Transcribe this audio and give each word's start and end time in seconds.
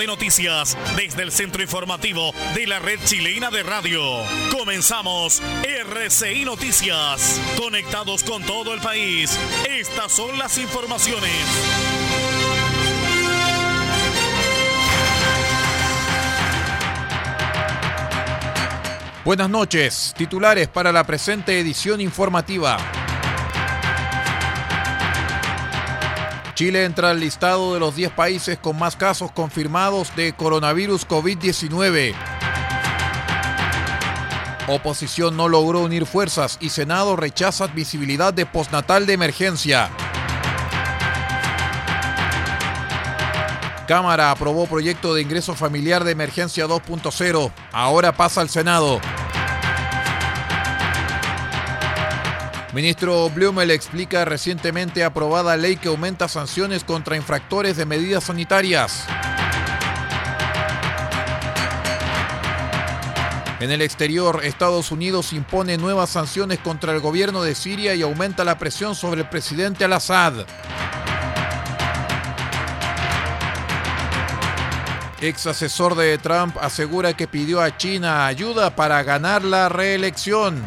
De 0.00 0.06
noticias 0.06 0.78
desde 0.96 1.22
el 1.22 1.30
centro 1.30 1.62
informativo 1.62 2.32
de 2.54 2.66
la 2.66 2.78
red 2.78 2.98
chilena 3.04 3.50
de 3.50 3.62
radio. 3.62 4.00
Comenzamos 4.50 5.42
RCI 5.62 6.46
Noticias. 6.46 7.38
Conectados 7.58 8.24
con 8.24 8.42
todo 8.42 8.72
el 8.72 8.80
país. 8.80 9.38
Estas 9.68 10.10
son 10.10 10.38
las 10.38 10.56
informaciones. 10.56 11.30
Buenas 19.22 19.50
noches, 19.50 20.14
titulares 20.16 20.68
para 20.68 20.92
la 20.92 21.04
presente 21.04 21.60
edición 21.60 22.00
informativa. 22.00 22.78
Chile 26.60 26.84
entra 26.84 27.08
al 27.08 27.20
listado 27.20 27.72
de 27.72 27.80
los 27.80 27.96
10 27.96 28.12
países 28.12 28.58
con 28.58 28.78
más 28.78 28.94
casos 28.94 29.32
confirmados 29.32 30.14
de 30.14 30.34
coronavirus 30.34 31.08
COVID-19. 31.08 32.14
Oposición 34.68 35.38
no 35.38 35.48
logró 35.48 35.80
unir 35.80 36.04
fuerzas 36.04 36.58
y 36.60 36.68
Senado 36.68 37.16
rechaza 37.16 37.64
admisibilidad 37.64 38.34
de 38.34 38.44
postnatal 38.44 39.06
de 39.06 39.14
emergencia. 39.14 39.88
Cámara 43.88 44.30
aprobó 44.30 44.66
proyecto 44.66 45.14
de 45.14 45.22
ingreso 45.22 45.54
familiar 45.54 46.04
de 46.04 46.12
emergencia 46.12 46.66
2.0. 46.66 47.50
Ahora 47.72 48.12
pasa 48.12 48.42
al 48.42 48.50
Senado. 48.50 49.00
Ministro 52.72 53.28
Blumel 53.30 53.72
explica 53.72 54.24
recientemente 54.24 55.02
aprobada 55.02 55.56
ley 55.56 55.76
que 55.76 55.88
aumenta 55.88 56.28
sanciones 56.28 56.84
contra 56.84 57.16
infractores 57.16 57.76
de 57.76 57.84
medidas 57.84 58.24
sanitarias. 58.24 59.06
En 63.58 63.72
el 63.72 63.82
exterior, 63.82 64.42
Estados 64.44 64.92
Unidos 64.92 65.32
impone 65.32 65.78
nuevas 65.78 66.10
sanciones 66.10 66.60
contra 66.60 66.92
el 66.92 67.00
gobierno 67.00 67.42
de 67.42 67.56
Siria 67.56 67.96
y 67.96 68.02
aumenta 68.02 68.44
la 68.44 68.56
presión 68.56 68.94
sobre 68.94 69.22
el 69.22 69.28
presidente 69.28 69.84
al-Assad. 69.84 70.46
Ex 75.20 75.46
asesor 75.46 75.96
de 75.96 76.16
Trump 76.18 76.56
asegura 76.60 77.14
que 77.14 77.26
pidió 77.26 77.60
a 77.60 77.76
China 77.76 78.26
ayuda 78.26 78.74
para 78.74 79.02
ganar 79.02 79.44
la 79.44 79.68
reelección. 79.68 80.66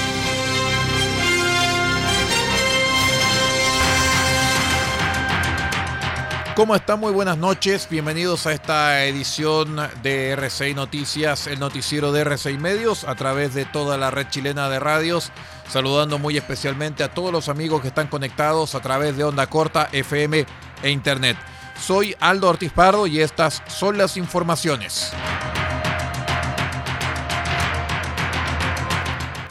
¿Cómo 6.55 6.75
están? 6.75 6.99
Muy 6.99 7.13
buenas 7.13 7.37
noches. 7.37 7.87
Bienvenidos 7.89 8.45
a 8.45 8.51
esta 8.51 9.05
edición 9.05 9.77
de 10.03 10.31
RCI 10.31 10.73
Noticias, 10.73 11.47
el 11.47 11.59
noticiero 11.59 12.11
de 12.11 12.21
RCI 12.21 12.57
Medios, 12.57 13.05
a 13.05 13.15
través 13.15 13.53
de 13.53 13.63
toda 13.63 13.97
la 13.97 14.11
red 14.11 14.27
chilena 14.29 14.69
de 14.69 14.77
radios. 14.77 15.31
Saludando 15.69 16.19
muy 16.19 16.35
especialmente 16.35 17.05
a 17.05 17.13
todos 17.13 17.31
los 17.31 17.47
amigos 17.47 17.81
que 17.81 17.87
están 17.87 18.07
conectados 18.07 18.75
a 18.75 18.81
través 18.81 19.15
de 19.15 19.23
Onda 19.23 19.47
Corta, 19.47 19.87
FM 19.93 20.45
e 20.83 20.89
Internet. 20.89 21.37
Soy 21.79 22.17
Aldo 22.19 22.49
Ortiz 22.49 22.73
Pardo 22.73 23.07
y 23.07 23.21
estas 23.21 23.63
son 23.67 23.97
las 23.97 24.17
informaciones. 24.17 25.13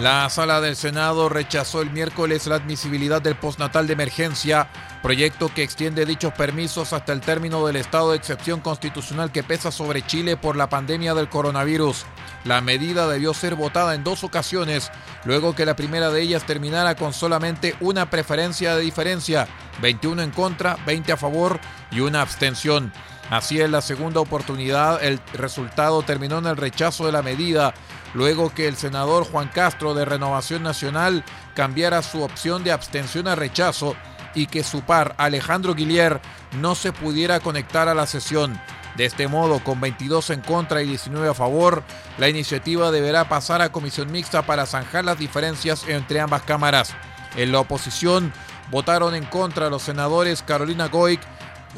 La 0.00 0.30
sala 0.30 0.62
del 0.62 0.76
Senado 0.76 1.28
rechazó 1.28 1.82
el 1.82 1.90
miércoles 1.90 2.46
la 2.46 2.54
admisibilidad 2.54 3.20
del 3.20 3.34
postnatal 3.34 3.86
de 3.86 3.92
emergencia, 3.92 4.66
proyecto 5.02 5.52
que 5.52 5.62
extiende 5.62 6.06
dichos 6.06 6.32
permisos 6.32 6.94
hasta 6.94 7.12
el 7.12 7.20
término 7.20 7.66
del 7.66 7.76
estado 7.76 8.12
de 8.12 8.16
excepción 8.16 8.60
constitucional 8.60 9.30
que 9.30 9.42
pesa 9.42 9.70
sobre 9.70 10.00
Chile 10.00 10.38
por 10.38 10.56
la 10.56 10.70
pandemia 10.70 11.12
del 11.12 11.28
coronavirus. 11.28 12.06
La 12.44 12.62
medida 12.62 13.08
debió 13.08 13.34
ser 13.34 13.56
votada 13.56 13.94
en 13.94 14.02
dos 14.02 14.24
ocasiones, 14.24 14.90
luego 15.26 15.54
que 15.54 15.66
la 15.66 15.76
primera 15.76 16.08
de 16.08 16.22
ellas 16.22 16.46
terminara 16.46 16.94
con 16.94 17.12
solamente 17.12 17.76
una 17.80 18.08
preferencia 18.08 18.74
de 18.76 18.80
diferencia, 18.80 19.48
21 19.82 20.22
en 20.22 20.30
contra, 20.30 20.78
20 20.86 21.12
a 21.12 21.18
favor 21.18 21.60
y 21.90 22.00
una 22.00 22.22
abstención. 22.22 22.90
Así 23.30 23.60
en 23.60 23.70
la 23.70 23.80
segunda 23.80 24.18
oportunidad 24.20 25.04
el 25.04 25.20
resultado 25.34 26.02
terminó 26.02 26.38
en 26.38 26.46
el 26.46 26.56
rechazo 26.56 27.06
de 27.06 27.12
la 27.12 27.22
medida, 27.22 27.74
luego 28.14 28.50
que 28.50 28.68
el 28.68 28.76
senador 28.76 29.24
Juan 29.24 29.48
Castro 29.48 29.94
de 29.94 30.04
Renovación 30.04 30.62
Nacional 30.62 31.24
cambiara 31.54 32.02
su 32.02 32.22
opción 32.22 32.64
de 32.64 32.72
abstención 32.72 33.28
a 33.28 33.34
rechazo 33.34 33.96
y 34.34 34.46
que 34.46 34.62
su 34.62 34.82
par 34.82 35.14
Alejandro 35.18 35.74
Guillier 35.74 36.20
no 36.60 36.74
se 36.74 36.92
pudiera 36.92 37.40
conectar 37.40 37.88
a 37.88 37.94
la 37.94 38.06
sesión. 38.06 38.60
De 38.96 39.04
este 39.04 39.28
modo, 39.28 39.62
con 39.62 39.80
22 39.80 40.30
en 40.30 40.40
contra 40.40 40.82
y 40.82 40.86
19 40.86 41.28
a 41.28 41.34
favor, 41.34 41.82
la 42.18 42.28
iniciativa 42.28 42.90
deberá 42.90 43.28
pasar 43.28 43.62
a 43.62 43.72
comisión 43.72 44.10
mixta 44.10 44.42
para 44.42 44.66
zanjar 44.66 45.04
las 45.04 45.18
diferencias 45.18 45.86
entre 45.88 46.20
ambas 46.20 46.42
cámaras. 46.42 46.94
En 47.36 47.52
la 47.52 47.60
oposición 47.60 48.32
votaron 48.70 49.14
en 49.14 49.24
contra 49.24 49.70
los 49.70 49.82
senadores 49.82 50.42
Carolina 50.42 50.88
Goic, 50.88 51.20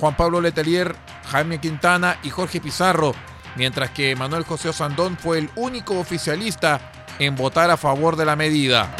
Juan 0.00 0.16
Pablo 0.16 0.40
Letelier, 0.40 0.96
Jaime 1.30 1.60
Quintana 1.60 2.18
y 2.22 2.30
Jorge 2.30 2.60
Pizarro, 2.60 3.14
mientras 3.56 3.90
que 3.90 4.16
Manuel 4.16 4.44
José 4.44 4.68
Osandón 4.68 5.16
fue 5.16 5.38
el 5.38 5.50
único 5.56 5.98
oficialista 5.98 6.80
en 7.18 7.36
votar 7.36 7.70
a 7.70 7.76
favor 7.76 8.16
de 8.16 8.24
la 8.24 8.36
medida. 8.36 8.94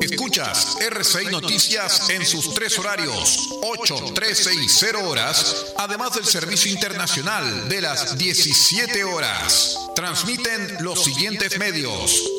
Escuchas 0.00 0.76
RCI 0.80 1.26
Noticias 1.26 2.10
en 2.10 2.24
sus 2.24 2.54
tres 2.54 2.78
horarios, 2.78 3.48
8, 3.62 4.12
13 4.14 4.54
y 4.54 4.68
0 4.68 5.08
horas, 5.08 5.72
además 5.76 6.14
del 6.14 6.24
servicio 6.24 6.70
internacional 6.70 7.68
de 7.68 7.80
las 7.80 8.16
17 8.18 9.04
horas. 9.04 9.78
Transmiten 9.94 10.76
los 10.80 11.02
siguientes 11.02 11.58
medios. 11.58 12.37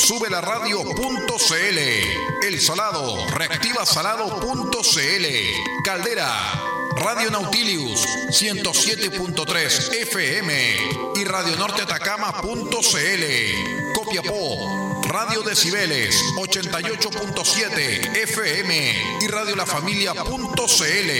Sube 0.00 0.30
la 0.30 0.40
radio.cl. 0.40 1.78
El 2.42 2.60
Salado, 2.60 3.26
reactiva 3.28 3.84
salado.cl. 3.84 5.26
Caldera, 5.84 6.32
Radio 6.96 7.30
Nautilius 7.30 8.00
107.3 8.30 9.92
FM 10.00 10.52
y 11.16 11.24
Radio 11.24 11.54
Norte 11.56 11.82
Atacama.cl. 11.82 12.54
Copiapó, 13.94 15.02
Radio 15.06 15.42
Decibeles 15.42 16.16
88.7 16.36 18.16
FM 18.22 19.18
y 19.20 19.26
Radio 19.28 19.54
La 19.54 19.66
Familia.cl. 19.66 21.10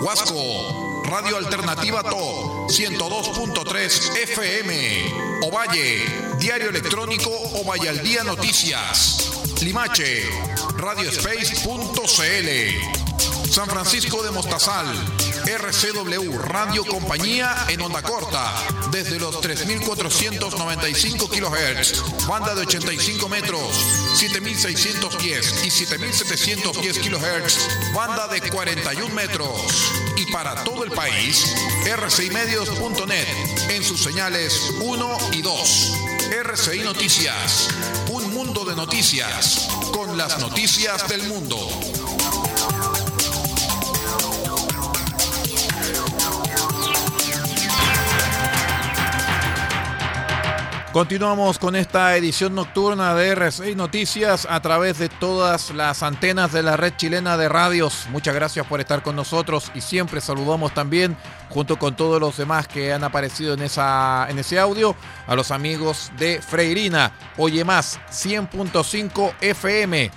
Huasco, 0.00 0.85
Radio 1.06 1.36
Alternativa 1.36 2.02
Top 2.02 2.68
102.3 2.68 4.16
FM. 4.22 5.40
Ovalle, 5.42 6.36
Diario 6.38 6.70
Electrónico 6.70 7.30
Ovalle 7.30 7.90
al 7.90 8.02
Día 8.02 8.24
Noticias. 8.24 9.30
Limache, 9.62 10.24
radiospace.cl. 10.76 13.15
San 13.50 13.68
Francisco 13.68 14.22
de 14.22 14.30
Mostazal, 14.30 14.86
RCW 15.46 16.38
Radio 16.38 16.84
Compañía 16.84 17.54
en 17.68 17.80
onda 17.80 18.02
corta, 18.02 18.52
desde 18.90 19.18
los 19.18 19.36
3.495 19.36 21.28
kHz, 21.28 22.26
banda 22.26 22.54
de 22.54 22.62
85 22.62 23.28
metros, 23.28 23.60
7.610 24.14 25.64
y 25.64 25.70
7.710 25.70 27.00
kHz, 27.00 27.92
banda 27.94 28.28
de 28.28 28.40
41 28.42 29.14
metros. 29.14 29.92
Y 30.16 30.30
para 30.32 30.62
todo 30.64 30.84
el 30.84 30.90
país, 30.90 31.54
rcimedios.net 31.96 33.26
en 33.70 33.84
sus 33.84 34.02
señales 34.02 34.74
1 34.80 35.18
y 35.32 35.42
2. 35.42 35.92
RCI 36.42 36.80
Noticias, 36.80 37.68
un 38.10 38.34
mundo 38.34 38.64
de 38.64 38.74
noticias, 38.74 39.68
con 39.92 40.16
las 40.16 40.38
noticias 40.40 41.08
del 41.08 41.22
mundo. 41.28 41.56
Continuamos 50.96 51.58
con 51.58 51.76
esta 51.76 52.16
edición 52.16 52.54
nocturna 52.54 53.14
de 53.14 53.36
R6 53.36 53.76
Noticias 53.76 54.46
a 54.48 54.62
través 54.62 54.96
de 54.96 55.10
todas 55.10 55.70
las 55.72 56.02
antenas 56.02 56.52
de 56.52 56.62
la 56.62 56.78
red 56.78 56.94
chilena 56.96 57.36
de 57.36 57.50
radios. 57.50 58.06
Muchas 58.10 58.34
gracias 58.34 58.66
por 58.66 58.80
estar 58.80 59.02
con 59.02 59.14
nosotros 59.14 59.70
y 59.74 59.82
siempre 59.82 60.22
saludamos 60.22 60.72
también, 60.72 61.14
junto 61.50 61.78
con 61.78 61.96
todos 61.96 62.18
los 62.18 62.38
demás 62.38 62.66
que 62.66 62.94
han 62.94 63.04
aparecido 63.04 63.52
en, 63.52 63.60
esa, 63.60 64.26
en 64.30 64.38
ese 64.38 64.58
audio, 64.58 64.96
a 65.26 65.34
los 65.34 65.50
amigos 65.50 66.10
de 66.16 66.40
Freirina. 66.40 67.12
Oye 67.36 67.62
más, 67.62 68.00
100.5 68.10 69.34
FM. 69.42 70.10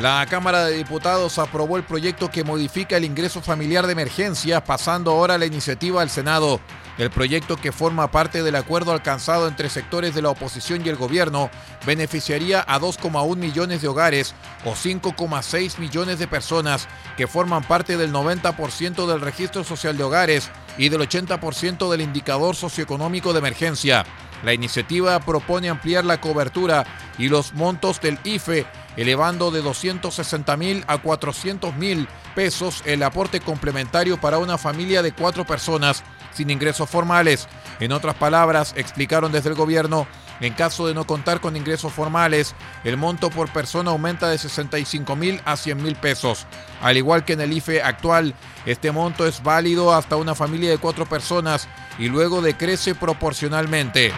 La 0.00 0.26
Cámara 0.30 0.64
de 0.64 0.78
Diputados 0.78 1.38
aprobó 1.38 1.76
el 1.76 1.84
proyecto 1.84 2.30
que 2.30 2.42
modifica 2.42 2.96
el 2.96 3.04
ingreso 3.04 3.42
familiar 3.42 3.86
de 3.86 3.92
emergencia, 3.92 4.64
pasando 4.64 5.10
ahora 5.10 5.36
la 5.36 5.44
iniciativa 5.44 6.00
al 6.00 6.08
Senado. 6.08 6.58
El 7.00 7.10
proyecto 7.10 7.56
que 7.56 7.72
forma 7.72 8.10
parte 8.10 8.42
del 8.42 8.56
acuerdo 8.56 8.92
alcanzado 8.92 9.48
entre 9.48 9.70
sectores 9.70 10.14
de 10.14 10.20
la 10.20 10.28
oposición 10.28 10.82
y 10.84 10.90
el 10.90 10.96
gobierno 10.96 11.48
beneficiaría 11.86 12.62
a 12.68 12.78
2,1 12.78 13.36
millones 13.36 13.80
de 13.80 13.88
hogares 13.88 14.34
o 14.66 14.72
5,6 14.72 15.78
millones 15.78 16.18
de 16.18 16.28
personas 16.28 16.88
que 17.16 17.26
forman 17.26 17.62
parte 17.62 17.96
del 17.96 18.12
90% 18.12 19.06
del 19.06 19.22
registro 19.22 19.64
social 19.64 19.96
de 19.96 20.04
hogares 20.04 20.50
y 20.76 20.90
del 20.90 21.00
80% 21.00 21.90
del 21.90 22.02
indicador 22.02 22.54
socioeconómico 22.54 23.32
de 23.32 23.38
emergencia. 23.38 24.04
La 24.44 24.52
iniciativa 24.52 25.18
propone 25.20 25.70
ampliar 25.70 26.04
la 26.04 26.20
cobertura 26.20 26.84
y 27.16 27.30
los 27.30 27.54
montos 27.54 28.02
del 28.02 28.18
IFE, 28.24 28.66
elevando 28.98 29.50
de 29.50 29.62
260 29.62 30.54
mil 30.58 30.84
a 30.86 30.98
400 30.98 31.74
mil 31.76 32.06
pesos 32.34 32.82
el 32.84 33.02
aporte 33.02 33.40
complementario 33.40 34.20
para 34.20 34.36
una 34.36 34.58
familia 34.58 35.02
de 35.02 35.12
cuatro 35.12 35.46
personas 35.46 36.04
sin 36.32 36.50
ingresos 36.50 36.88
formales. 36.88 37.48
En 37.80 37.92
otras 37.92 38.14
palabras, 38.14 38.74
explicaron 38.76 39.32
desde 39.32 39.50
el 39.50 39.54
gobierno, 39.54 40.06
en 40.40 40.54
caso 40.54 40.86
de 40.86 40.94
no 40.94 41.06
contar 41.06 41.40
con 41.40 41.56
ingresos 41.56 41.92
formales, 41.92 42.54
el 42.84 42.96
monto 42.96 43.30
por 43.30 43.52
persona 43.52 43.90
aumenta 43.90 44.28
de 44.28 44.38
65 44.38 45.14
mil 45.16 45.40
a 45.44 45.56
100 45.56 45.82
mil 45.82 45.96
pesos. 45.96 46.46
Al 46.80 46.96
igual 46.96 47.24
que 47.24 47.34
en 47.34 47.42
el 47.42 47.52
IFE 47.52 47.82
actual, 47.82 48.34
este 48.64 48.90
monto 48.90 49.26
es 49.26 49.42
válido 49.42 49.94
hasta 49.94 50.16
una 50.16 50.34
familia 50.34 50.70
de 50.70 50.78
cuatro 50.78 51.06
personas 51.06 51.68
y 51.98 52.08
luego 52.08 52.40
decrece 52.40 52.94
proporcionalmente. 52.94 54.12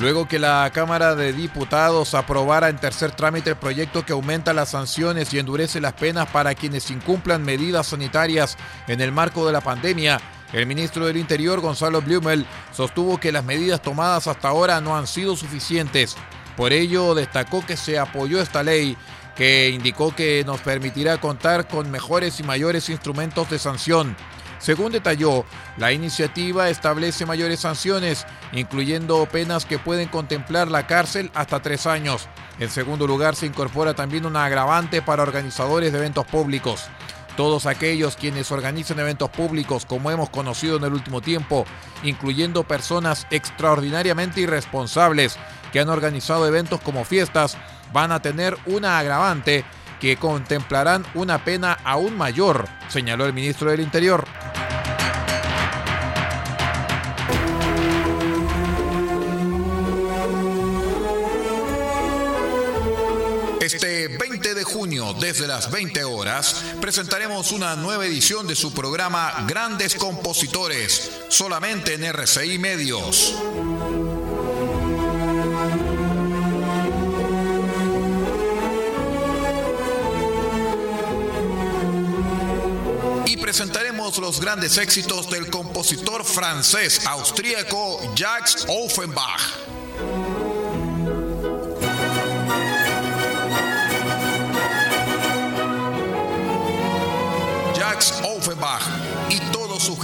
Luego 0.00 0.26
que 0.26 0.38
la 0.38 0.70
Cámara 0.72 1.14
de 1.14 1.34
Diputados 1.34 2.14
aprobara 2.14 2.70
en 2.70 2.78
tercer 2.78 3.10
trámite 3.10 3.50
el 3.50 3.56
proyecto 3.56 4.02
que 4.02 4.14
aumenta 4.14 4.54
las 4.54 4.70
sanciones 4.70 5.34
y 5.34 5.38
endurece 5.38 5.78
las 5.78 5.92
penas 5.92 6.26
para 6.30 6.54
quienes 6.54 6.90
incumplan 6.90 7.44
medidas 7.44 7.88
sanitarias 7.88 8.56
en 8.88 9.02
el 9.02 9.12
marco 9.12 9.46
de 9.46 9.52
la 9.52 9.60
pandemia, 9.60 10.18
el 10.54 10.64
ministro 10.64 11.04
del 11.04 11.18
Interior, 11.18 11.60
Gonzalo 11.60 12.00
Blumel, 12.00 12.46
sostuvo 12.72 13.20
que 13.20 13.30
las 13.30 13.44
medidas 13.44 13.82
tomadas 13.82 14.26
hasta 14.26 14.48
ahora 14.48 14.80
no 14.80 14.96
han 14.96 15.06
sido 15.06 15.36
suficientes. 15.36 16.16
Por 16.56 16.72
ello, 16.72 17.14
destacó 17.14 17.64
que 17.66 17.76
se 17.76 17.98
apoyó 17.98 18.40
esta 18.40 18.62
ley 18.62 18.96
que 19.36 19.68
indicó 19.68 20.16
que 20.16 20.42
nos 20.46 20.60
permitirá 20.60 21.18
contar 21.18 21.68
con 21.68 21.90
mejores 21.90 22.40
y 22.40 22.42
mayores 22.42 22.88
instrumentos 22.88 23.50
de 23.50 23.58
sanción 23.58 24.16
según 24.60 24.92
detalló, 24.92 25.46
la 25.78 25.90
iniciativa 25.90 26.68
establece 26.68 27.24
mayores 27.24 27.60
sanciones, 27.60 28.26
incluyendo 28.52 29.26
penas 29.26 29.64
que 29.64 29.78
pueden 29.78 30.08
contemplar 30.08 30.70
la 30.70 30.86
cárcel 30.86 31.30
hasta 31.34 31.62
tres 31.62 31.86
años. 31.86 32.28
En 32.58 32.68
segundo 32.68 33.06
lugar, 33.06 33.36
se 33.36 33.46
incorpora 33.46 33.94
también 33.94 34.26
una 34.26 34.44
agravante 34.44 35.00
para 35.00 35.22
organizadores 35.22 35.92
de 35.92 35.98
eventos 35.98 36.26
públicos. 36.26 36.88
Todos 37.38 37.64
aquellos 37.64 38.16
quienes 38.16 38.52
organizan 38.52 38.98
eventos 38.98 39.30
públicos, 39.30 39.86
como 39.86 40.10
hemos 40.10 40.28
conocido 40.28 40.76
en 40.76 40.84
el 40.84 40.92
último 40.92 41.22
tiempo, 41.22 41.64
incluyendo 42.02 42.64
personas 42.64 43.26
extraordinariamente 43.30 44.42
irresponsables 44.42 45.38
que 45.72 45.80
han 45.80 45.88
organizado 45.88 46.46
eventos 46.46 46.80
como 46.82 47.04
fiestas, 47.04 47.56
van 47.94 48.12
a 48.12 48.20
tener 48.20 48.58
una 48.66 48.98
agravante 48.98 49.64
que 50.00 50.16
contemplarán 50.16 51.04
una 51.14 51.44
pena 51.44 51.78
aún 51.84 52.16
mayor, 52.16 52.66
señaló 52.88 53.26
el 53.26 53.34
ministro 53.34 53.70
del 53.70 53.80
Interior. 53.80 54.26
Desde 64.86 65.46
las 65.46 65.70
20 65.70 66.04
horas, 66.04 66.64
presentaremos 66.80 67.52
una 67.52 67.76
nueva 67.76 68.06
edición 68.06 68.46
de 68.46 68.54
su 68.54 68.72
programa 68.72 69.44
Grandes 69.46 69.94
Compositores, 69.94 71.10
solamente 71.28 71.92
en 71.92 72.04
RCI 72.04 72.58
Medios. 72.58 73.34
Y 83.26 83.36
presentaremos 83.36 84.16
los 84.16 84.40
grandes 84.40 84.78
éxitos 84.78 85.28
del 85.28 85.50
compositor 85.50 86.24
francés 86.24 87.06
austríaco 87.06 88.00
Jacques. 88.14 88.64
Offenbach 88.66 89.69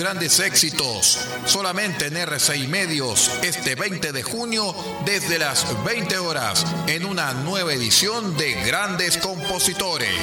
grandes 0.06 0.38
éxitos. 0.38 1.18
Solamente 1.46 2.06
en 2.06 2.14
R6 2.14 2.68
Medios 2.68 3.28
este 3.42 3.74
20 3.74 4.12
de 4.12 4.22
junio 4.22 4.72
desde 5.04 5.36
las 5.36 5.66
20 5.84 6.18
horas 6.18 6.64
en 6.86 7.04
una 7.04 7.32
nueva 7.32 7.72
edición 7.72 8.36
de 8.36 8.52
Grandes 8.52 9.18
Compositores. 9.18 10.14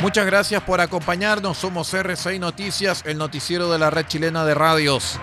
Muchas 0.00 0.24
gracias 0.24 0.62
por 0.62 0.80
acompañarnos. 0.80 1.58
Somos 1.58 1.92
R6 1.92 2.40
Noticias, 2.40 3.02
el 3.04 3.18
noticiero 3.18 3.70
de 3.70 3.78
la 3.78 3.90
red 3.90 4.06
chilena 4.06 4.46
de 4.46 4.54
radios. 4.54 5.18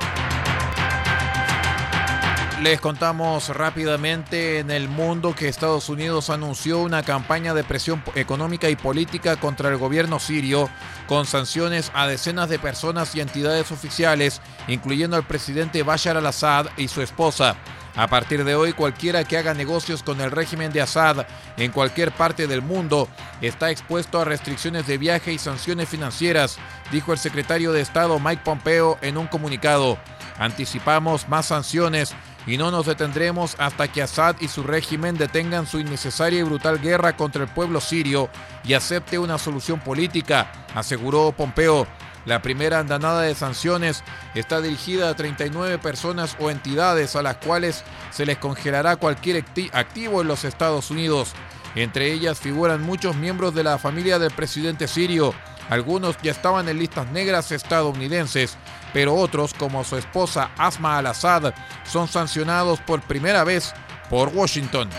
Les 2.61 2.79
contamos 2.79 3.49
rápidamente 3.49 4.59
en 4.59 4.69
el 4.69 4.87
mundo 4.87 5.33
que 5.35 5.47
Estados 5.47 5.89
Unidos 5.89 6.29
anunció 6.29 6.79
una 6.79 7.01
campaña 7.01 7.55
de 7.55 7.63
presión 7.63 8.03
económica 8.13 8.69
y 8.69 8.75
política 8.75 9.35
contra 9.35 9.69
el 9.69 9.77
gobierno 9.77 10.19
sirio 10.19 10.69
con 11.07 11.25
sanciones 11.25 11.91
a 11.95 12.05
decenas 12.05 12.47
de 12.49 12.59
personas 12.59 13.15
y 13.15 13.21
entidades 13.21 13.71
oficiales, 13.71 14.41
incluyendo 14.67 15.15
al 15.17 15.25
presidente 15.25 15.81
Bashar 15.81 16.17
al-Assad 16.17 16.67
y 16.77 16.87
su 16.87 17.01
esposa. 17.01 17.55
A 17.97 18.05
partir 18.05 18.43
de 18.43 18.53
hoy, 18.53 18.73
cualquiera 18.73 19.23
que 19.23 19.39
haga 19.39 19.55
negocios 19.55 20.03
con 20.03 20.21
el 20.21 20.29
régimen 20.29 20.71
de 20.71 20.81
Assad 20.81 21.25
en 21.57 21.71
cualquier 21.71 22.11
parte 22.11 22.45
del 22.45 22.61
mundo 22.61 23.09
está 23.41 23.71
expuesto 23.71 24.21
a 24.21 24.25
restricciones 24.25 24.85
de 24.85 24.99
viaje 24.99 25.33
y 25.33 25.39
sanciones 25.39 25.89
financieras, 25.89 26.59
dijo 26.91 27.11
el 27.11 27.17
secretario 27.17 27.71
de 27.71 27.81
Estado 27.81 28.19
Mike 28.19 28.43
Pompeo 28.45 28.99
en 29.01 29.17
un 29.17 29.25
comunicado. 29.25 29.97
Anticipamos 30.37 31.27
más 31.27 31.47
sanciones 31.47 32.13
y 32.45 32.57
no 32.57 32.69
nos 32.69 32.85
detendremos 32.85 33.55
hasta 33.57 33.87
que 33.87 34.03
Assad 34.03 34.35
y 34.41 34.47
su 34.47 34.61
régimen 34.61 35.17
detengan 35.17 35.65
su 35.65 35.79
innecesaria 35.79 36.39
y 36.39 36.43
brutal 36.43 36.79
guerra 36.79 37.17
contra 37.17 37.41
el 37.45 37.49
pueblo 37.49 37.81
sirio 37.81 38.29
y 38.63 38.75
acepte 38.75 39.17
una 39.17 39.39
solución 39.39 39.79
política, 39.79 40.51
aseguró 40.75 41.31
Pompeo. 41.31 41.87
La 42.27 42.41
primera 42.41 42.79
andanada 42.79 43.21
de 43.21 43.33
sanciones 43.35 44.03
está 44.35 44.59
dirigida 44.59 45.09
a 45.09 45.15
39 45.15 45.77
personas 45.77 46.35
o 46.41 46.51
entidades 46.51 47.15
a 47.15 47.21
las 47.21 47.37
cuales 47.37 47.85
se 48.11 48.25
les 48.25 48.37
congelará 48.37 48.97
cualquier 48.97 49.45
activo 49.71 50.21
en 50.21 50.27
los 50.27 50.43
Estados 50.43 50.91
Unidos. 50.91 51.31
Entre 51.73 52.11
ellas 52.11 52.41
figuran 52.41 52.81
muchos 52.81 53.15
miembros 53.15 53.55
de 53.55 53.63
la 53.63 53.77
familia 53.77 54.19
del 54.19 54.31
presidente 54.31 54.89
sirio. 54.89 55.33
Algunos 55.69 56.17
ya 56.21 56.31
estaban 56.31 56.67
en 56.67 56.79
listas 56.79 57.09
negras 57.11 57.53
estadounidenses, 57.53 58.57
pero 58.91 59.15
otros, 59.15 59.53
como 59.53 59.85
su 59.85 59.95
esposa 59.95 60.51
Asma 60.57 60.97
al-Assad, 60.97 61.53
son 61.85 62.09
sancionados 62.09 62.81
por 62.81 63.01
primera 63.03 63.45
vez 63.45 63.73
por 64.09 64.27
Washington. 64.35 64.89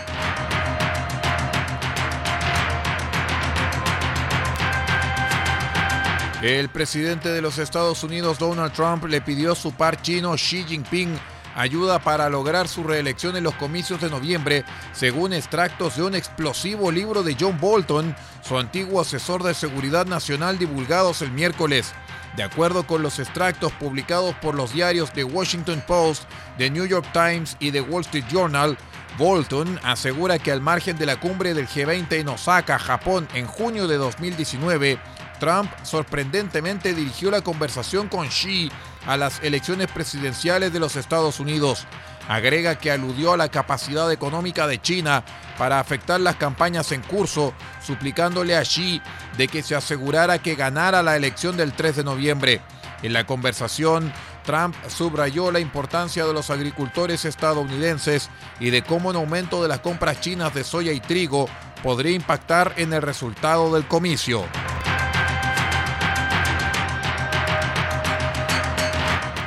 El 6.42 6.68
presidente 6.68 7.30
de 7.30 7.42
los 7.42 7.58
Estados 7.58 8.04
Unidos, 8.04 8.38
Donald 8.38 8.72
Trump, 8.72 9.04
le 9.06 9.20
pidió 9.20 9.52
a 9.52 9.56
su 9.56 9.72
par 9.72 10.00
chino 10.00 10.34
Xi 10.34 10.62
Jinping 10.62 11.18
ayuda 11.56 11.98
para 11.98 12.28
lograr 12.28 12.68
su 12.68 12.84
reelección 12.84 13.36
en 13.36 13.42
los 13.42 13.54
comicios 13.56 14.00
de 14.00 14.08
noviembre, 14.08 14.64
según 14.92 15.32
extractos 15.32 15.96
de 15.96 16.04
un 16.04 16.14
explosivo 16.14 16.92
libro 16.92 17.24
de 17.24 17.36
John 17.38 17.58
Bolton, 17.58 18.14
su 18.46 18.56
antiguo 18.56 19.00
asesor 19.00 19.42
de 19.42 19.52
seguridad 19.52 20.06
nacional 20.06 20.58
divulgados 20.58 21.22
el 21.22 21.32
miércoles. 21.32 21.92
De 22.36 22.44
acuerdo 22.44 22.86
con 22.86 23.02
los 23.02 23.18
extractos 23.18 23.72
publicados 23.72 24.36
por 24.36 24.54
los 24.54 24.72
diarios 24.72 25.12
The 25.12 25.24
Washington 25.24 25.82
Post, 25.88 26.22
The 26.56 26.70
New 26.70 26.86
York 26.86 27.06
Times 27.12 27.56
y 27.58 27.72
The 27.72 27.80
Wall 27.80 28.02
Street 28.02 28.26
Journal, 28.30 28.78
Bolton 29.18 29.80
asegura 29.82 30.38
que 30.38 30.52
al 30.52 30.60
margen 30.60 30.96
de 30.96 31.06
la 31.06 31.18
cumbre 31.18 31.52
del 31.52 31.66
G20 31.66 32.12
en 32.12 32.28
Osaka, 32.28 32.78
Japón, 32.78 33.26
en 33.34 33.46
junio 33.46 33.88
de 33.88 33.96
2019, 33.96 35.00
Trump 35.38 35.70
sorprendentemente 35.82 36.94
dirigió 36.94 37.30
la 37.30 37.42
conversación 37.42 38.08
con 38.08 38.28
Xi 38.28 38.70
a 39.06 39.16
las 39.16 39.42
elecciones 39.42 39.88
presidenciales 39.88 40.72
de 40.72 40.80
los 40.80 40.96
Estados 40.96 41.40
Unidos. 41.40 41.86
Agrega 42.28 42.78
que 42.78 42.90
aludió 42.90 43.32
a 43.32 43.36
la 43.38 43.48
capacidad 43.48 44.12
económica 44.12 44.66
de 44.66 44.80
China 44.82 45.24
para 45.56 45.80
afectar 45.80 46.20
las 46.20 46.36
campañas 46.36 46.92
en 46.92 47.00
curso, 47.02 47.54
suplicándole 47.84 48.56
a 48.56 48.62
Xi 48.62 49.00
de 49.38 49.48
que 49.48 49.62
se 49.62 49.74
asegurara 49.74 50.38
que 50.38 50.54
ganara 50.54 51.02
la 51.02 51.16
elección 51.16 51.56
del 51.56 51.72
3 51.72 51.96
de 51.96 52.04
noviembre. 52.04 52.60
En 53.02 53.12
la 53.12 53.24
conversación, 53.24 54.12
Trump 54.44 54.74
subrayó 54.88 55.50
la 55.50 55.60
importancia 55.60 56.26
de 56.26 56.32
los 56.32 56.50
agricultores 56.50 57.24
estadounidenses 57.24 58.28
y 58.60 58.70
de 58.70 58.82
cómo 58.82 59.10
un 59.10 59.16
aumento 59.16 59.62
de 59.62 59.68
las 59.68 59.80
compras 59.80 60.20
chinas 60.20 60.54
de 60.54 60.64
soya 60.64 60.92
y 60.92 61.00
trigo 61.00 61.48
podría 61.82 62.12
impactar 62.12 62.74
en 62.76 62.92
el 62.92 63.02
resultado 63.02 63.72
del 63.74 63.86
comicio. 63.86 64.44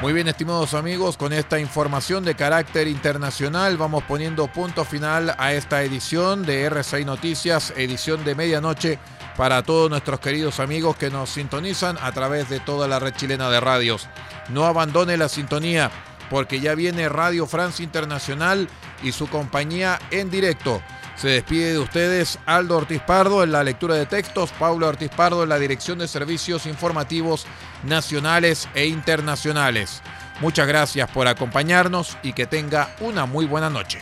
Muy 0.02 0.14
bien, 0.14 0.28
estimados 0.28 0.74
amigos, 0.74 1.16
con 1.16 1.32
esta 1.32 1.60
información 1.60 2.26
de 2.26 2.34
carácter 2.34 2.88
internacional 2.88 3.78
vamos 3.78 4.04
poniendo 4.06 4.48
punto 4.48 4.84
final 4.84 5.36
a 5.38 5.54
esta 5.54 5.84
edición 5.84 6.44
de 6.44 6.64
RCI 6.64 7.06
Noticias, 7.06 7.72
edición 7.78 8.26
de 8.26 8.34
medianoche 8.34 8.98
para 9.38 9.62
todos 9.62 9.92
nuestros 9.92 10.20
queridos 10.20 10.60
amigos 10.60 10.98
que 10.98 11.12
nos 11.12 11.30
sintonizan 11.30 12.00
a 12.02 12.12
través 12.14 12.50
de 12.50 12.60
toda 12.60 12.88
la 12.88 12.98
red 12.98 13.14
chilena 13.14 13.52
de 13.52 13.60
radios. 13.60 14.10
No 14.50 14.66
abandone 14.66 15.18
la 15.18 15.30
sintonía 15.30 15.92
porque 16.32 16.60
ya 16.60 16.74
viene 16.74 17.08
Radio 17.08 17.46
France 17.46 17.84
Internacional 17.84 18.70
y 19.04 19.12
su 19.12 19.28
compañía 19.28 20.00
en 20.10 20.32
directo. 20.32 20.82
Se 21.22 21.28
despide 21.28 21.74
de 21.74 21.78
ustedes 21.78 22.40
Aldo 22.48 22.78
Ortiz 22.78 23.00
Pardo 23.00 23.44
en 23.44 23.52
la 23.52 23.64
lectura 23.64 23.94
de 23.94 24.08
textos, 24.08 24.52
Paulo 24.58 24.88
Ortiz 24.88 25.12
Pardo 25.16 25.44
en 25.44 25.50
la 25.50 25.60
dirección 25.60 26.00
de 26.00 26.08
servicios 26.08 26.66
informativos 26.66 27.46
nacionales 27.84 28.68
e 28.74 28.88
internacionales. 28.88 30.02
Muchas 30.40 30.68
gracias 30.68 31.12
por 31.12 31.28
acompañarnos 31.28 32.18
y 32.24 32.34
que 32.34 32.48
tenga 32.48 32.96
una 33.02 33.28
muy 33.28 33.46
buena 33.46 33.70
noche. 33.70 34.02